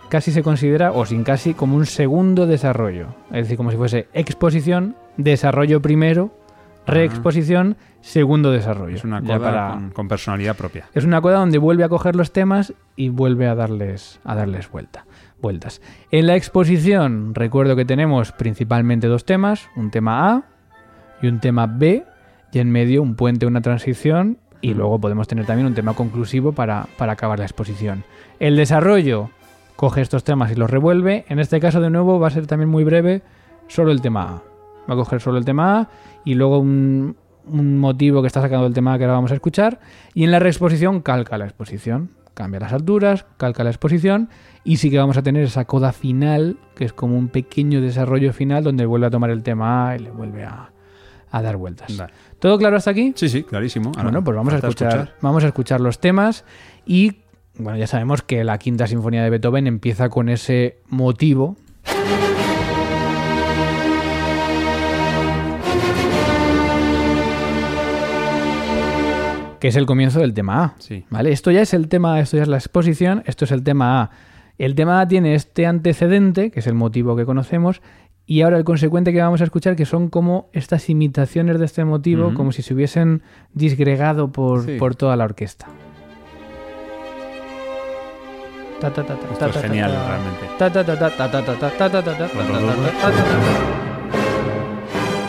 [0.10, 3.08] casi se considera, o sin casi, como un segundo desarrollo.
[3.32, 6.32] Es decir, como si fuese exposición, desarrollo primero,
[6.86, 8.96] reexposición, segundo desarrollo.
[8.96, 10.86] Es una coda para- con, con personalidad propia.
[10.94, 14.70] es una coda donde vuelve a coger los temas y vuelve a darles, a darles
[14.70, 15.06] vuelta,
[15.42, 15.82] vueltas.
[16.12, 20.44] En la exposición recuerdo que tenemos principalmente dos temas, un tema A
[21.22, 22.04] y un tema B,
[22.52, 26.54] y en medio un puente, una transición, y luego podemos tener también un tema conclusivo
[26.54, 28.06] para, para acabar la exposición.
[28.40, 29.30] El desarrollo
[29.76, 31.26] coge estos temas y los revuelve.
[31.28, 33.24] En este caso, de nuevo, va a ser también muy breve,
[33.68, 34.42] solo el tema A.
[34.90, 35.90] Va a coger solo el tema A
[36.24, 39.36] y luego un, un motivo que está sacando del tema A que ahora vamos a
[39.36, 39.82] escuchar.
[40.14, 42.12] Y en la reexposición calca la exposición.
[42.34, 44.30] Cambia las alturas, calca la exposición
[44.64, 48.32] y sí que vamos a tener esa coda final, que es como un pequeño desarrollo
[48.32, 50.72] final donde vuelve a tomar el tema A y le vuelve a,
[51.34, 51.98] a dar vueltas.
[51.98, 52.14] Vale.
[52.44, 53.14] ¿Todo claro hasta aquí?
[53.16, 53.94] Sí, sí, clarísimo.
[53.96, 56.44] Ahora, Bueno, pues vamos a falta escuchar, vamos a escuchar los temas
[56.86, 57.22] y
[57.58, 61.56] bueno, ya sabemos que la quinta sinfonía de Beethoven empieza con ese motivo.
[69.62, 70.76] que es el comienzo del tema A.
[70.80, 71.06] Sí.
[71.10, 71.32] ¿Vale?
[71.32, 74.12] Esto ya es el tema, esto ya es la exposición, esto es el tema A.
[74.58, 77.82] El tema A tiene este antecedente, que es el motivo que conocemos,
[78.26, 81.84] y ahora el consecuente que vamos a escuchar, que son como estas imitaciones de este
[81.84, 83.22] motivo, como si se hubiesen
[83.54, 85.68] disgregado por, por toda la orquesta.
[89.62, 90.46] Genial, realmente.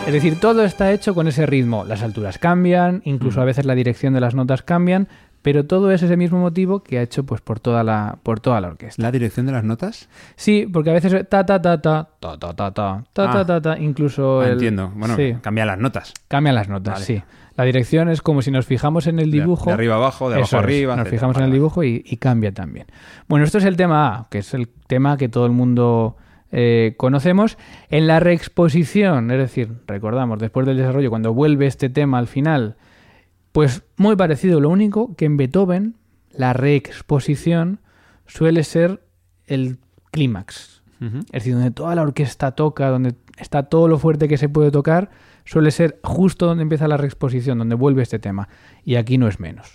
[0.07, 1.83] Es decir, todo está hecho con ese ritmo.
[1.83, 5.07] Las alturas cambian, incluso a veces la dirección de las notas cambian,
[5.45, 8.59] pero todo es ese mismo motivo que ha hecho pues por toda la por toda
[8.61, 8.99] la orquesta.
[8.99, 10.09] ¿La dirección de las notas?
[10.35, 13.39] Sí, porque a veces es ta ta ta ta ta ta ta ta ta ta
[13.41, 13.45] Ah.
[13.45, 14.91] ta ta incluso Ah, el- entiendo.
[14.95, 16.13] Bueno, sí, cambia las notas.
[16.27, 17.05] cambian las notas, Vale.
[17.05, 17.21] sí.
[17.57, 20.57] La dirección es como si nos fijamos en el dibujo De, arriba abajo, de abajo
[20.57, 20.95] arriba.
[20.95, 22.87] Nos fijamos en el dibujo y, y cambia también.
[23.29, 26.17] Bueno, esto es el tema A, que es el tema que todo el mundo
[26.51, 27.57] eh, conocemos.
[27.89, 32.75] En la reexposición, es decir, recordamos, después del desarrollo, cuando vuelve este tema al final,
[33.55, 34.59] pues muy parecido.
[34.59, 35.95] Lo único que en Beethoven,
[36.33, 37.79] la reexposición
[38.27, 39.01] suele ser
[39.47, 39.77] el
[40.11, 40.81] clímax.
[40.99, 41.07] vale.
[41.17, 41.19] Ujú.
[41.27, 44.71] Es decir, donde toda la orquesta toca, donde está todo lo fuerte que se puede
[44.71, 45.09] tocar,
[45.45, 48.49] suele ser justo donde empieza la reexposición, donde vuelve este tema.
[48.83, 49.71] Y aquí no es menos.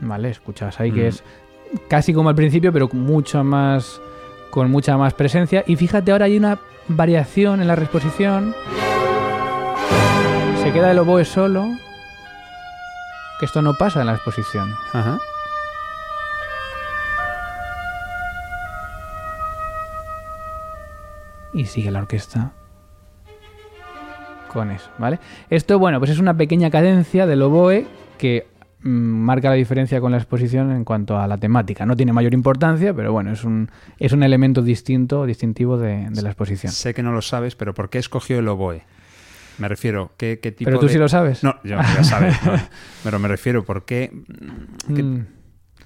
[0.00, 1.06] Vale, escuchas ahí que Mm.
[1.08, 1.22] es
[1.88, 4.00] casi como al principio, pero con mucha más
[4.50, 5.64] con mucha más presencia.
[5.66, 6.58] Y fíjate, ahora hay una
[6.88, 8.54] variación en la reexposición.
[10.62, 11.68] Se queda el oboe solo.
[13.38, 14.74] Que esto no pasa en la exposición.
[14.92, 15.18] Ajá.
[21.52, 22.52] Y sigue la orquesta
[24.48, 25.18] con eso, ¿vale?
[25.50, 27.86] Esto, bueno, pues es una pequeña cadencia del oboe
[28.18, 28.46] que
[28.80, 31.84] marca la diferencia con la exposición en cuanto a la temática.
[31.84, 36.22] No tiene mayor importancia, pero bueno, es un, es un elemento distinto, distintivo de, de
[36.22, 36.72] la exposición.
[36.72, 38.82] Sé que no lo sabes, pero ¿por qué escogió el oboe?
[39.58, 41.42] Me refiero, ¿qué, qué tipo Pero tú de- sí lo sabes.
[41.42, 42.36] No, yo ya sabes.
[42.46, 42.52] no.
[43.02, 44.12] Pero me refiero, ¿por qué?
[44.94, 45.26] qué- Mm.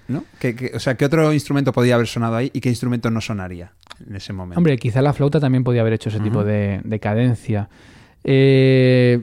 [0.09, 0.25] ¿no?
[0.39, 3.23] ¿Qué- qué- o sea, ¿qué otro instrumento podía haber sonado ahí y qué instrumento no
[3.23, 3.73] sonaría
[4.07, 4.59] en ese momento?
[4.59, 7.71] Hombre, quizá la flauta también podía haber hecho ese tipo de, de cadencia.
[8.25, 9.23] Eh,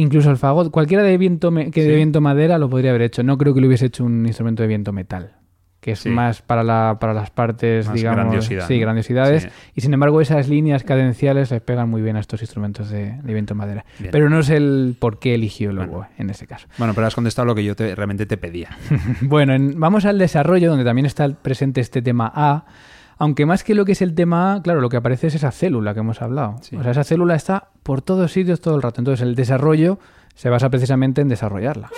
[0.00, 3.22] incluso el fagot, cualquiera de viento me- que de viento madera lo podría haber hecho.
[3.22, 5.36] No creo que lo hubiese hecho un instrumento de viento metal,
[5.80, 6.08] que es Sí.
[6.10, 8.80] más para, la, para las partes, Más digamos, grandiosidad, sí, ¿no?
[8.80, 9.42] grandiosidades.
[9.44, 9.48] Sí.
[9.76, 13.32] Y sin embargo, esas líneas cadenciales les pegan muy bien a estos instrumentos de, de
[13.32, 13.84] viento madera.
[13.98, 14.10] Bien.
[14.10, 16.08] Pero no sé el por qué eligió luego Bueno.
[16.18, 16.66] en ese caso.
[16.78, 18.68] Bueno, pero has contestado lo que yo te- realmente te pedía.
[19.22, 22.66] Bueno, en- vamos al desarrollo, donde también está presente este tema A.
[23.20, 25.50] Aunque más que lo que es el tema A, claro, lo que aparece es esa
[25.50, 26.56] célula que hemos hablado.
[26.62, 26.74] Sí.
[26.76, 29.00] O sea, esa célula está por todos sitios todo el rato.
[29.02, 29.98] Entonces, el desarrollo
[30.34, 31.90] se basa precisamente en desarrollarla.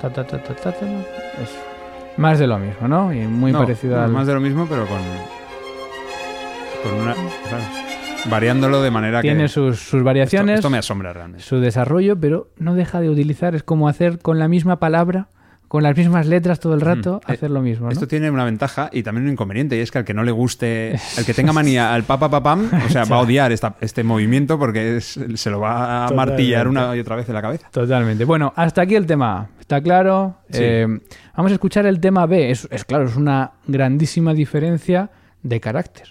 [0.00, 0.74] Ta, ta, ta,
[2.16, 3.12] más de lo mismo, ¿no?
[3.12, 4.10] Y muy No, parecido no, al...
[4.10, 4.98] Más de lo mismo, pero con.
[6.82, 7.14] Con una.
[7.14, 7.64] claro,
[8.28, 9.48] variándolo de manera Tiene que.
[9.48, 10.56] sus, sus esto, variaciones.
[10.56, 11.44] esto me asombra realmente.
[11.44, 15.28] su desarrollo, pero no deja de utilizar, es como hacer con la misma palabra,
[15.72, 17.32] con las mismas letras todo el rato, Mm.
[17.32, 17.92] hacer lo mismo, ¿no?
[17.92, 20.30] Esto tiene una ventaja y también un inconveniente, y es que al que no le
[20.30, 24.04] guste, al que tenga manía al papa papam, o sea, va a odiar esta- este
[24.04, 26.14] movimiento porque es- se lo va a Totalmente.
[26.32, 27.68] martillar una y otra vez en la cabeza.
[27.70, 28.26] Totalmente.
[28.26, 29.48] Bueno, hasta aquí el tema A.
[29.60, 30.36] ¿Está claro?
[30.50, 30.58] Sí.
[30.60, 30.86] Eh,
[31.34, 32.50] vamos a escuchar el tema B.
[32.50, 35.08] Es, es claro, es una grandísima diferencia
[35.42, 36.06] de carácter.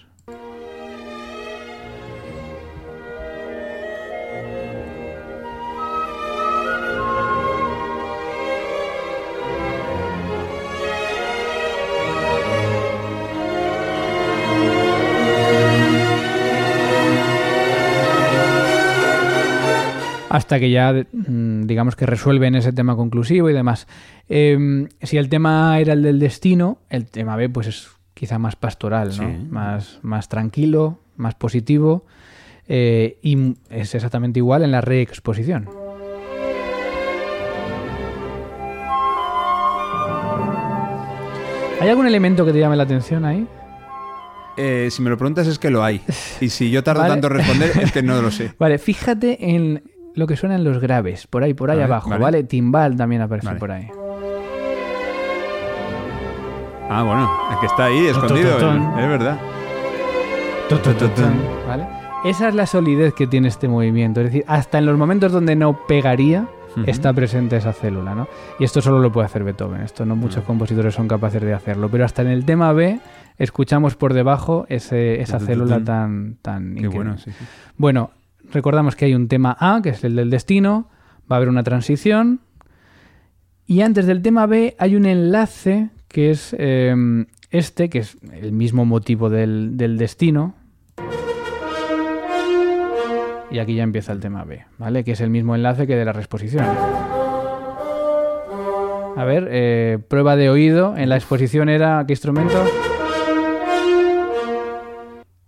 [20.31, 23.85] Hasta que ya, mm, digamos que resuelven ese tema conclusivo y demás.
[24.29, 28.39] Eh, si el tema A era el del destino, el tema B pues es quizá
[28.39, 29.13] más pastoral, ¿no?
[29.13, 29.47] Sí.
[29.49, 32.05] más, más tranquilo, más positivo
[32.69, 35.67] eh, y es exactamente igual en la reexposición.
[41.81, 43.45] ¿Hay algún elemento que te llame la atención ahí?
[44.55, 45.99] Eh, si me lo preguntas es que lo hay.
[46.39, 47.15] Y si yo tardo Vale.
[47.15, 48.53] tanto en responder es que no lo sé.
[48.59, 49.83] Vale, fíjate en
[50.15, 52.21] lo que suenan los graves, por ahí, por ahí ver, abajo, vale.
[52.21, 52.43] ¿vale?
[52.43, 53.59] Timbal también aparece Vale.
[53.59, 53.87] por ahí.
[56.89, 59.39] Ah, bueno, es que está ahí escondido, es verdad.
[61.67, 61.87] ¿Vale?
[62.25, 64.19] Esa es la solidez que tiene este movimiento.
[64.21, 66.47] Es decir, hasta en los momentos donde no pegaría,
[66.85, 68.27] está presente esa célula, ¿no?
[68.59, 69.81] Y esto solo lo puede hacer Beethoven.
[69.81, 70.47] Esto no muchos Mm.
[70.47, 71.89] compositores son capaces de hacerlo.
[71.89, 72.99] Pero hasta en el tema B
[73.37, 76.95] escuchamos por debajo ese- esa célula tan, tan Qué increíble.
[76.97, 77.45] bueno, sí, sí.
[77.77, 78.11] Bueno,
[78.51, 80.89] recordamos que hay un tema A, que es el del destino,
[81.31, 82.41] va a haber una transición,
[83.65, 86.93] y antes del tema B hay un enlace que es eh,
[87.51, 90.55] este, que es el mismo motivo del, del destino.
[93.49, 95.03] Y aquí ya empieza el tema B, ¿vale?
[95.03, 96.65] Que es el mismo enlace que de la exposición.
[99.17, 100.95] A ver, eh, prueba de oído.
[100.95, 102.63] En la exposición era, ¿qué instrumento?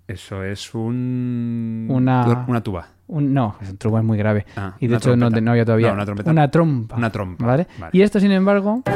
[0.08, 1.88] Eso es un...
[1.90, 2.88] Una- Una tuba.
[3.08, 4.46] Un, no, el truco es muy grave.
[4.56, 5.88] Ah, y de hecho no, no había todavía.
[5.90, 6.32] No, una trompeta.
[6.32, 6.96] Una trompa.
[6.96, 7.68] Una trompa, ¿Vale?
[7.80, 7.90] vale.
[7.94, 8.94] Y esto, sin embargo, es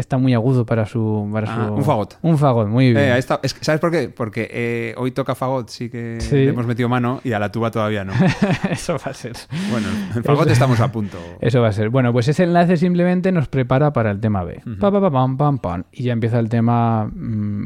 [0.00, 1.28] que está muy agudo para su.
[1.30, 2.18] Para Ah, su- un fagot.
[2.22, 3.04] Un fagot, muy bien.
[3.04, 3.38] Eh, ahí está.
[3.42, 4.08] Es que, ¿Sabes por qué?
[4.08, 6.36] Porque eh, hoy toca fagot, sí que Sí.
[6.36, 8.12] le hemos metido mano y a la tuba todavía no.
[8.70, 9.34] Eso va a ser.
[9.70, 9.86] Bueno,
[10.16, 11.18] en fagot Eso- estamos a punto.
[11.40, 11.90] Eso va a ser.
[11.90, 14.62] Bueno, pues ese enlace simplemente nos prepara para el tema B.
[14.80, 15.84] Pa, pa, pa, pam, pam, pam.
[15.92, 17.10] Y ya empieza el tema mm,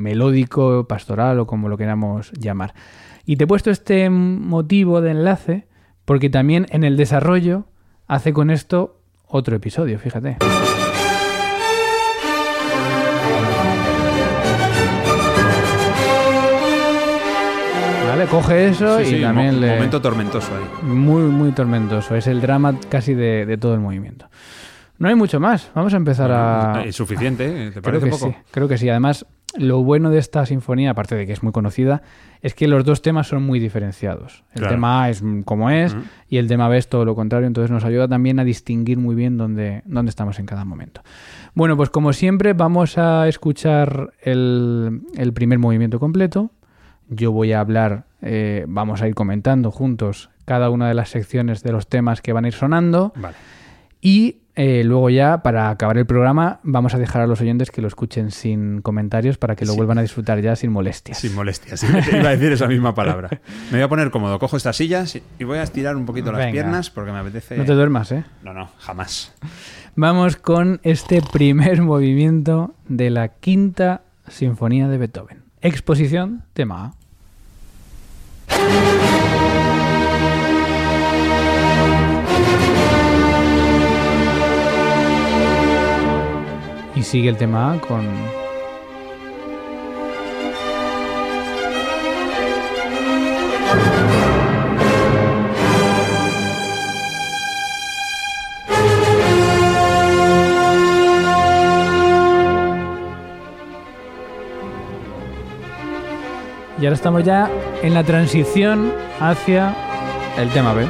[0.03, 2.75] melódico, pastoral o como lo queramos llamar.
[3.25, 5.66] Y te he puesto este motivo de enlace
[6.05, 7.66] porque también en el desarrollo
[8.07, 10.37] hace con esto otro episodio, fíjate.
[18.31, 19.75] Coge eso Sí, y sí, también mo- le...
[19.75, 20.87] momento tormentoso ahí.
[20.89, 22.15] Muy, muy tormentoso.
[22.17, 24.29] Es el drama casi de, de todo el movimiento.
[24.99, 25.71] No hay mucho más.
[25.75, 26.85] Vamos a empezar a...
[26.85, 27.67] Es suficiente, ¿eh?
[27.67, 28.27] ¿te Creo parece que poco?
[28.29, 28.89] sí, creo que sí.
[28.89, 32.03] Además, lo bueno de esta sinfonía, aparte de que es muy conocida,
[32.43, 34.45] es que los dos temas son muy diferenciados.
[34.53, 34.75] El Claro.
[34.75, 35.97] tema A es como es
[36.29, 39.15] y el tema B es todo lo contrario, entonces nos ayuda también a distinguir muy
[39.17, 41.03] bien dónde, dónde estamos en cada momento.
[41.55, 46.51] Bueno, pues como siempre vamos a escuchar el, el primer movimiento completo.
[47.09, 51.62] Yo voy a hablar, eh, vamos a ir comentando juntos cada una de las secciones
[51.62, 53.12] de los temas que van a ir sonando.
[53.17, 53.37] Vale.
[54.01, 57.81] Y eh, luego ya, para acabar el programa, vamos a dejar a los oyentes que
[57.83, 59.77] lo escuchen sin comentarios para que lo Sí.
[59.79, 61.19] vuelvan a disfrutar ya sin molestias.
[61.19, 61.81] Sin molestias.
[61.81, 63.31] sí, Iba a decir esa misma palabra.
[63.73, 64.38] Me voy a poner cómodo.
[64.38, 67.57] Cojo estas sillas y voy a estirar un poquito las piernas porque me apetece.
[67.57, 68.25] No te duermas, ¿eh?
[68.43, 69.35] No, no, jamás.
[69.97, 75.44] Vamos con este primer movimiento de la quinta Sinfonía de Beethoven.
[75.64, 76.94] Exposición, tema A.
[86.94, 88.05] Y sigue el tema con
[106.85, 107.51] Y ahora estamos ya
[107.83, 109.75] en la transición hacia
[110.37, 110.87] el tema B.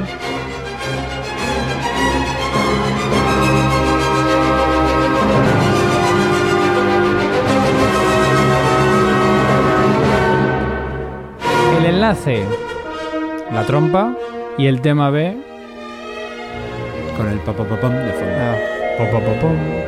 [11.79, 12.43] El enlace,
[13.53, 14.17] la trompa
[14.57, 15.37] y el tema B.
[17.15, 18.35] Con el papapapam de fondo.
[18.37, 18.55] ah.
[18.97, 19.85] Papapapam.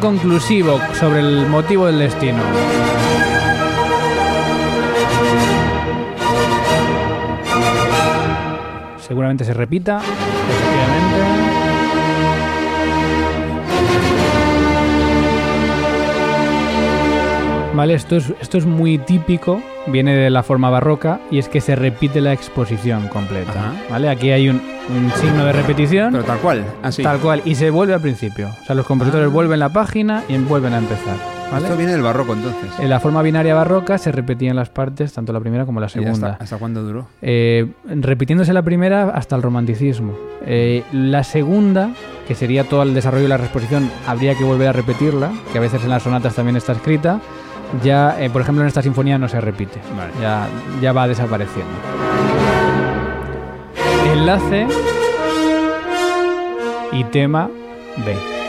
[0.00, 2.38] Conclusivo sobre el motivo del destino.
[9.06, 11.51] Seguramente se repita, efectivamente.
[17.74, 21.62] Vale, esto es, esto es muy típico, viene de la forma barroca y es que
[21.62, 23.50] se repite la exposición completa.
[23.50, 23.72] Ajá.
[23.90, 24.10] ¿Vale?
[24.10, 24.56] Aquí hay un,
[24.94, 26.12] un signo de repetición.
[26.12, 27.02] Pero tal cual, así.
[27.02, 28.48] Tal cual, y se vuelve al principio.
[28.62, 29.30] O sea, los compositores Ah.
[29.32, 31.16] vuelven la página y vuelven a empezar.
[31.50, 31.64] ¿vale?
[31.64, 32.70] Esto viene del barroco entonces.
[32.78, 35.88] En la forma binaria barroca se repetían las partes, tanto la primera como la ¿Y
[35.88, 36.36] hasta, segunda.
[36.40, 37.06] hasta cuándo duró?
[37.22, 40.12] Eh, repitiéndose la primera hasta el romanticismo.
[40.44, 41.90] Eh, la segunda,
[42.28, 45.60] que sería todo el desarrollo de la reexposición, habría que volver a repetirla, que a
[45.62, 47.18] veces en las sonatas también está escrita.
[47.82, 49.80] Ya, eh, por ejemplo, en esta sinfonía no se repite.
[49.96, 50.12] Vale.
[50.20, 50.46] Ya,
[50.80, 51.72] ya va desapareciendo.
[54.12, 54.66] Enlace
[56.92, 57.48] y tema
[58.04, 58.41] B.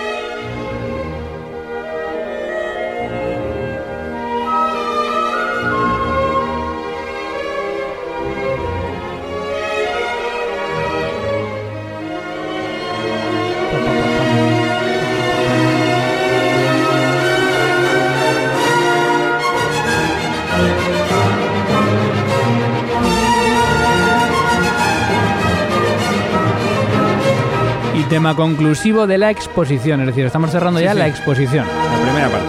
[28.23, 30.99] tema conclusivo de la exposición, es decir, estamos cerrando Sí, ya sí.
[30.99, 31.65] la exposición.
[31.67, 32.47] La primera parte.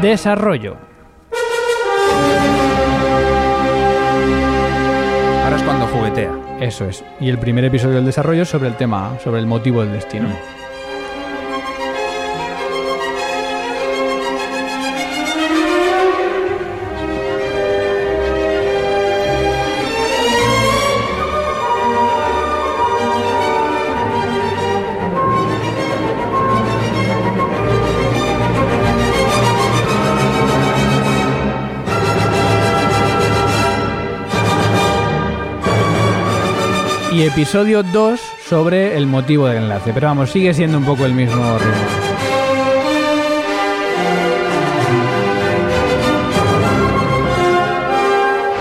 [0.00, 0.76] Desarrollo.
[5.44, 6.32] Ahora es cuando juguetea.
[6.58, 7.04] Eso es.
[7.20, 10.30] Y el primer episodio del desarrollo es sobre el tema, sobre el motivo del destino.
[37.22, 39.92] Y episodio 2 sobre el motivo del enlace.
[39.92, 41.72] Pero vamos, sigue siendo un poco el mismo ritmo.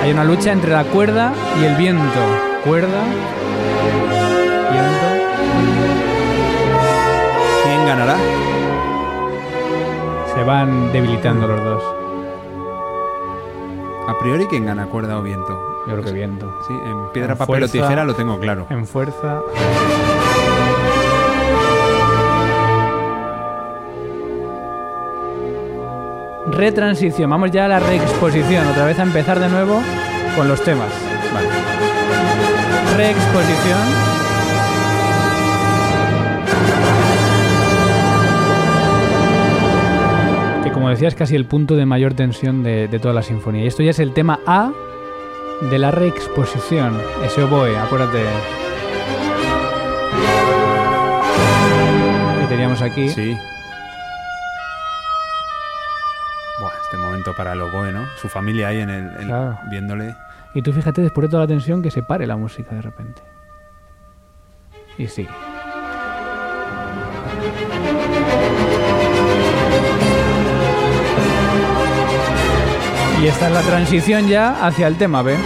[0.04, 2.04] Hay una lucha entre la cuerda y el viento.
[2.64, 3.04] Cuerda,
[4.72, 5.08] viento.
[7.64, 8.18] ¿Quién ganará?
[10.36, 12.01] Se van debilitando los dos.
[14.12, 14.88] A priori, ¿quién gana?
[14.88, 15.58] ¿Cuerda o viento?
[15.88, 16.54] Yo creo que viento.
[16.68, 18.68] Sí, en piedra, En papel o tijera lo tengo claro.
[18.70, 19.40] En fuerza.
[26.48, 27.30] Retransición.
[27.30, 28.68] Vamos ya a la reexposición.
[28.68, 29.82] Otra vez a empezar de nuevo
[30.36, 30.90] con los temas.
[31.34, 31.48] Vale.
[32.98, 34.21] Reexposición.
[40.92, 43.64] Decía es casi el punto de mayor tensión de, de toda la sinfonía.
[43.64, 44.72] Y esto ya es el tema A
[45.70, 47.00] de la reexposición.
[47.24, 48.24] Ese oboe, acuérdate.
[52.42, 53.10] Que teníamos aquí.
[53.10, 53.38] Sí.
[56.60, 58.06] Buah, este momento para el oboe, ¿no?
[58.22, 59.60] Su familia ahí en el, en- Claro.
[59.70, 60.16] viéndole.
[60.54, 63.22] Y tú fíjate, después de toda la tensión, que se pare la música de repente.
[64.98, 65.30] Y sigue.
[73.22, 75.38] Y esta es la transición ya hacia el tema B.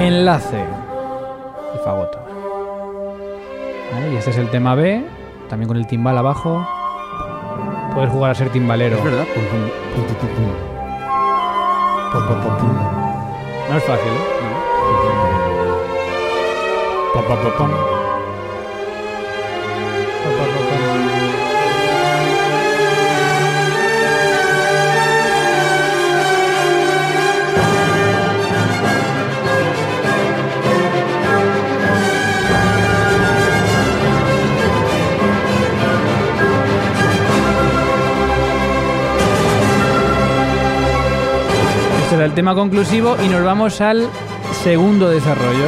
[0.00, 0.58] Enlace.
[0.58, 2.18] El fagoto.
[3.92, 5.04] Vale, y este es el tema B,
[5.48, 6.66] también con el timbal abajo.
[7.94, 8.96] Puedes jugar a ser timbalero.
[8.96, 9.24] Es verdad.
[13.70, 14.38] No es fácil, ¿eh?
[17.56, 17.97] Pom,
[42.38, 44.08] tema conclusivo y nos vamos al
[44.62, 45.66] segundo desarrollo.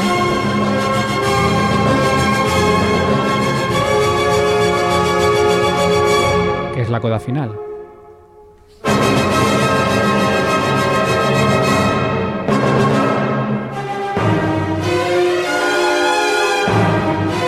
[6.73, 7.59] Que es la coda final.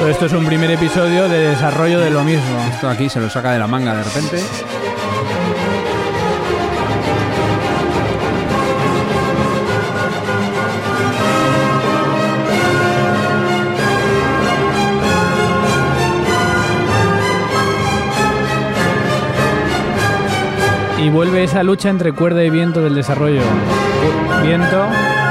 [0.08, 2.58] Esto es un primer episodio de desarrollo de lo mismo.
[2.72, 4.42] Esto aquí se lo saca de la manga de repente.
[21.02, 23.42] Y vuelve esa lucha entre cuerda y viento del desarrollo.
[24.42, 24.86] Viento,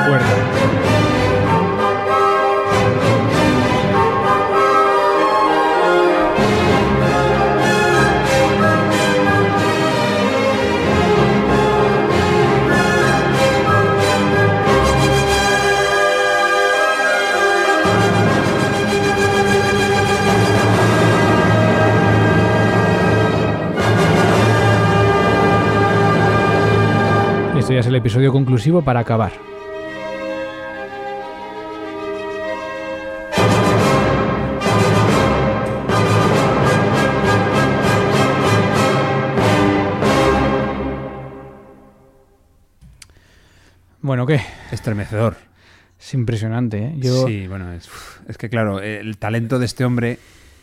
[0.06, 0.91] cuerda.
[27.72, 29.32] Esto ya es el episodio conclusivo para acabar.
[44.02, 44.42] Bueno, ¿qué?
[44.74, 45.38] Estremecedor.
[45.98, 46.94] Es impresionante, ¿eh?
[46.98, 50.20] Yo, Sí, bueno, es que claro, el talento de este hombre.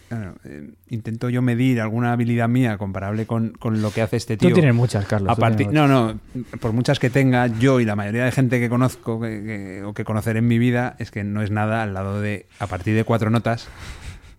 [0.09, 4.37] Claro, eh, intento yo medir alguna habilidad mía comparable con, con lo que hace este
[4.37, 4.49] tío.
[4.49, 5.31] tú tienes muchas, Carlos.
[5.31, 6.19] A partir- no, no,
[6.61, 9.93] por muchas que tenga, yo y la mayoría de gente que conozco que- que- o
[9.95, 12.95] que conoceré en mi vida, es que no es nada al lado de, a partir
[12.97, 13.69] de cuatro notas,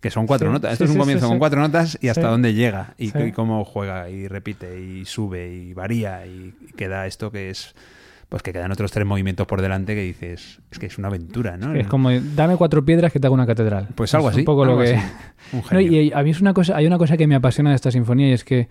[0.01, 0.69] que son cuatro Sí, notas.
[0.71, 4.09] sí, Esto es un comienzo con cuatro notas y hasta dónde llega, y, cómo juega,
[4.09, 7.75] y repite, y sube, y varía, y queda esto que es,
[8.29, 11.57] pues que quedan otros tres movimientos por delante que dices, es que es una aventura,
[11.57, 11.73] ¿no?
[11.73, 13.87] Es como, dame cuatro piedras que te hago una catedral.
[13.95, 14.41] Pues algo Es así.
[14.41, 14.95] Un poco lo que...
[14.95, 15.07] así.
[15.53, 17.75] Un No, y a mí es una cosa, hay una cosa que me apasiona de
[17.75, 18.69] esta sinfonía y es que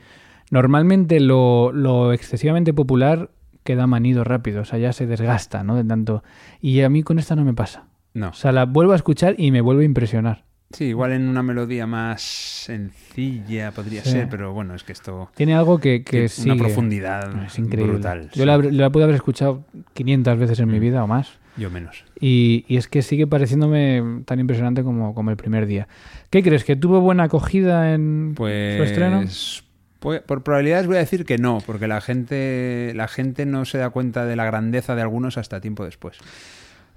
[0.53, 3.31] normalmente lo, lo excesivamente popular
[3.65, 5.75] queda manido rápido, o sea, ya se desgasta, ¿no?
[5.75, 6.23] De tanto.
[6.61, 7.89] Y a mí con esta no me pasa.
[8.15, 8.29] No.
[8.29, 10.45] O sea, la vuelvo a escuchar y me vuelve a impresionar.
[10.71, 14.11] Sí, igual en una melodía más sencilla podría Sí.
[14.11, 16.53] ser, pero bueno, es que esto Tiene algo que, que sigue.
[16.53, 17.95] una profundidad Es increíble.
[17.95, 18.25] brutal.
[18.35, 18.45] Yo sí.
[18.45, 20.81] la, la puedo haber escuchado 500 veces en mi Mm.
[20.83, 21.39] vida o más.
[21.57, 22.05] Yo menos.
[22.21, 25.89] Y, y es que sigue pareciéndome tan impresionante como, como el primer día.
[26.31, 26.65] ¿Qué crees?
[26.65, 29.23] ¿Que tuvo buena acogida en su estreno?
[29.23, 29.65] Pues,
[29.99, 33.79] pues, por probabilidades voy a decir que no, porque la gente, la gente no se
[33.79, 36.19] da cuenta de la grandeza de algunos hasta tiempo después.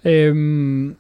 [0.03, 0.93] Eh,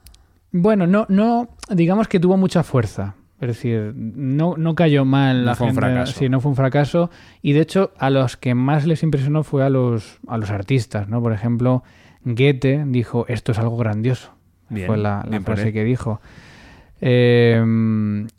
[0.51, 3.15] bueno, no, no, digamos que tuvo mucha fuerza.
[3.39, 5.87] Es decir, no, no cayó mal No la fue un gente.
[5.87, 6.19] fracaso.
[6.19, 7.09] Sí, no fue un fracaso.
[7.41, 11.09] Y de hecho, a los que más les impresionó fue a los, a los artistas,
[11.09, 11.21] ¿no?
[11.23, 11.83] Por ejemplo,
[12.23, 14.33] Goethe dijo, esto es algo grandioso.
[14.69, 16.21] Bien, fue la, frase que dijo.
[17.01, 17.59] Eh,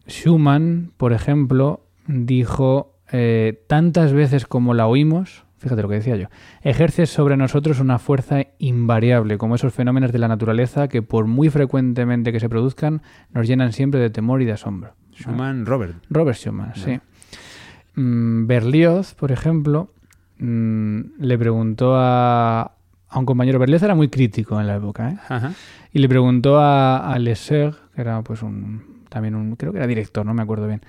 [0.08, 6.26] Schumann, por ejemplo, dijo eh, tantas veces como la oímos, fíjate lo que decía yo,
[6.62, 11.50] ejerce sobre nosotros una fuerza invariable, como esos fenómenos de la naturaleza que por muy
[11.50, 14.94] frecuentemente que se produzcan, nos llenan siempre de temor y de asombro.
[15.14, 15.94] Schumann, Robert.
[16.10, 16.98] Robert Schumann, sí.
[17.94, 19.92] Mm, Berlioz, por ejemplo,
[20.38, 22.62] mm, le preguntó a,
[23.08, 25.18] a un compañero, Berlioz era muy crítico en la época, ¿eh?
[25.28, 25.52] Ajá.
[25.92, 29.86] Y le preguntó a, a Lesser, que era pues un también un creo que era
[29.86, 30.80] director, no me acuerdo bien.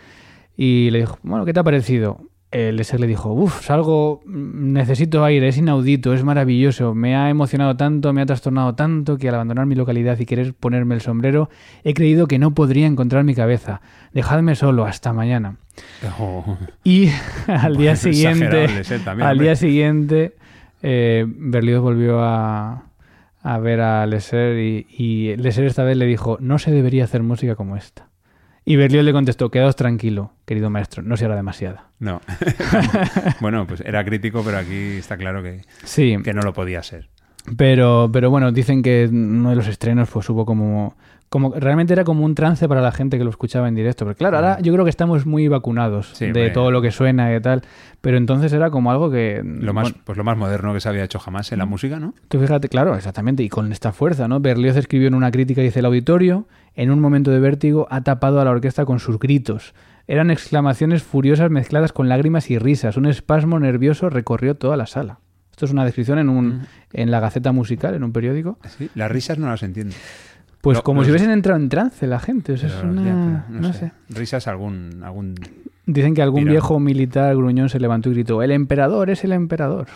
[0.55, 2.21] Y le dijo, "Bueno, ¿qué te ha parecido?"
[2.53, 8.13] Lesser le dijo, "Uf, salgo necesito aire, es inaudito, es maravilloso, me ha emocionado tanto,
[8.13, 11.49] me ha trastornado tanto que al abandonar mi localidad y querer ponerme el sombrero,
[11.83, 13.81] he creído que no podría encontrar mi cabeza.
[14.13, 15.55] Dejadme solo hasta mañana."
[16.19, 17.09] Oh, Y
[17.47, 18.67] al día Bueno, siguiente
[19.03, 20.33] también, al día siguiente,
[20.83, 22.83] eh, Berlioz volvió a,
[23.41, 27.23] a ver a Lesser y, y Lesser esta vez le dijo, no se debería hacer
[27.23, 28.07] música como esta.
[28.66, 31.89] Y Berlioz le contestó, quedaos tranquilo, querido maestro, no será demasiada.
[31.99, 32.22] No.
[33.41, 37.09] bueno, pues era crítico, pero aquí está claro que, Sí, que no lo podía ser.
[37.57, 40.95] pero, pero bueno, dicen que uno de los estrenos pues hubo como,
[41.34, 41.51] como...
[41.55, 44.05] Realmente era como un trance para la gente que lo escuchaba en directo.
[44.05, 47.36] Porque claro, ahora yo creo que estamos muy vacunados Sí, de todo lo que suena
[47.36, 47.63] y tal.
[48.01, 49.41] Pero entonces era como algo que...
[49.43, 51.99] Lo más, bueno, pues lo más moderno que se había hecho jamás en la música,
[51.99, 52.13] ¿no?
[52.27, 54.41] Tú fíjate, claro, exactamente, y con esta fuerza, ¿no?
[54.41, 58.39] Berlioz escribió en una crítica, dice, el auditorio, en un momento de vértigo, ha tapado
[58.39, 59.73] a la orquesta con sus gritos.
[60.05, 62.95] Eran exclamaciones furiosas mezcladas con lágrimas y risas.
[62.95, 65.17] Un espasmo nervioso recorrió toda la sala.
[65.49, 68.59] Esto es una descripción en, un, en la Gaceta Musical, en un periódico.
[68.77, 69.95] Sí, Las risas no las entiendo.
[70.64, 72.53] Pues como si hubiesen entrado en trance la gente.
[72.53, 73.03] o sea, es una...
[73.03, 73.91] ya, no, sé.
[74.07, 75.36] Risas algún, algún...
[75.86, 79.88] Dicen que algún viejo militar gruñón se levantó y gritó, el emperador es el emperador.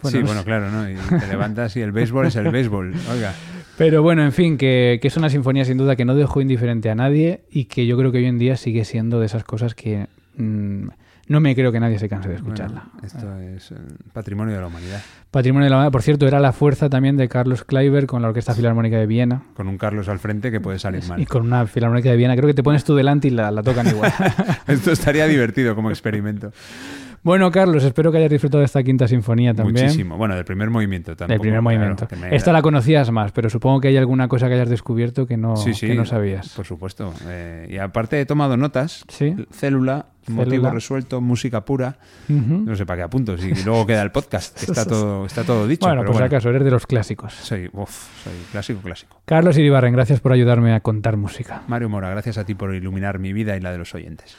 [0.00, 0.88] Bueno, sí, no bueno, claro, ¿no?
[0.88, 2.94] Y te levantas y el béisbol es el béisbol.
[3.12, 3.34] Oiga.
[3.76, 6.88] Pero bueno, en fin, que, que es una sinfonía sin duda que no dejó indiferente
[6.88, 9.74] a nadie y que yo creo que hoy en día sigue siendo de esas cosas
[9.74, 10.06] que
[10.38, 10.88] mm,
[11.28, 12.84] no me creo que nadie se canse de escucharla.
[12.92, 13.74] Bueno, esto es eh,
[14.12, 15.00] patrimonio de la humanidad.
[15.30, 18.28] Patrimonio de la humanidad, por cierto, era la fuerza también de Carlos Kleiber con la
[18.28, 21.20] Orquesta Filarmónica de Viena Con un Carlos al frente que puede salir mal.
[21.20, 22.36] y con una Filarmónica de Viena.
[22.36, 24.12] Creo que te pones tú delante y la, la tocan igual.
[24.66, 26.52] Esto estaría divertido como experimento.
[27.26, 29.84] Bueno, Carlos, espero que hayas disfrutado de esta quinta sinfonía también.
[29.86, 30.16] Muchísimo.
[30.16, 31.34] Bueno, del primer movimiento también.
[31.36, 32.06] Del primer movimiento.
[32.30, 35.56] Esta la conocías más, pero supongo que hay alguna cosa que hayas descubierto que no,
[35.56, 35.88] Sí, sí.
[35.88, 36.50] que no sabías.
[36.50, 37.12] Por supuesto.
[37.26, 39.04] Eh, y aparte he tomado notas.
[39.08, 39.34] Sí.
[39.50, 40.70] Célula, motivo Célula.
[40.70, 41.98] resuelto, música pura.
[42.28, 43.36] No sé para qué apunto.
[43.36, 44.56] Si luego queda el podcast.
[44.58, 45.84] que está todo, está todo dicho.
[45.84, 46.26] Bueno, pero pues bueno.
[46.26, 47.34] acaso, eres de los clásicos.
[47.34, 49.20] Soy, uf, soy clásico, clásico.
[49.24, 51.62] Carlos Iribarren, gracias por ayudarme a contar música.
[51.66, 54.36] Mario Mora, gracias a ti por iluminar mi vida y la de los oyentes.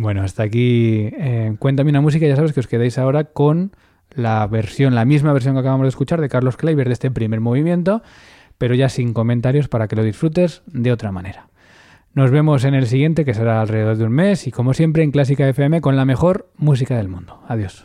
[0.00, 2.24] Bueno, hasta aquí eh, Cuéntame una música.
[2.26, 3.72] Ya sabes que os quedéis ahora con
[4.14, 7.40] la versión, la misma versión que acabamos de escuchar de Carlos Kleiber de este primer
[7.40, 8.02] movimiento,
[8.58, 11.48] pero ya sin comentarios para que lo disfrutes de otra manera.
[12.14, 15.10] Nos vemos en el siguiente, que será alrededor de un mes, y como siempre en
[15.10, 17.42] Clásica FM con la mejor música del mundo.
[17.48, 17.84] Adiós.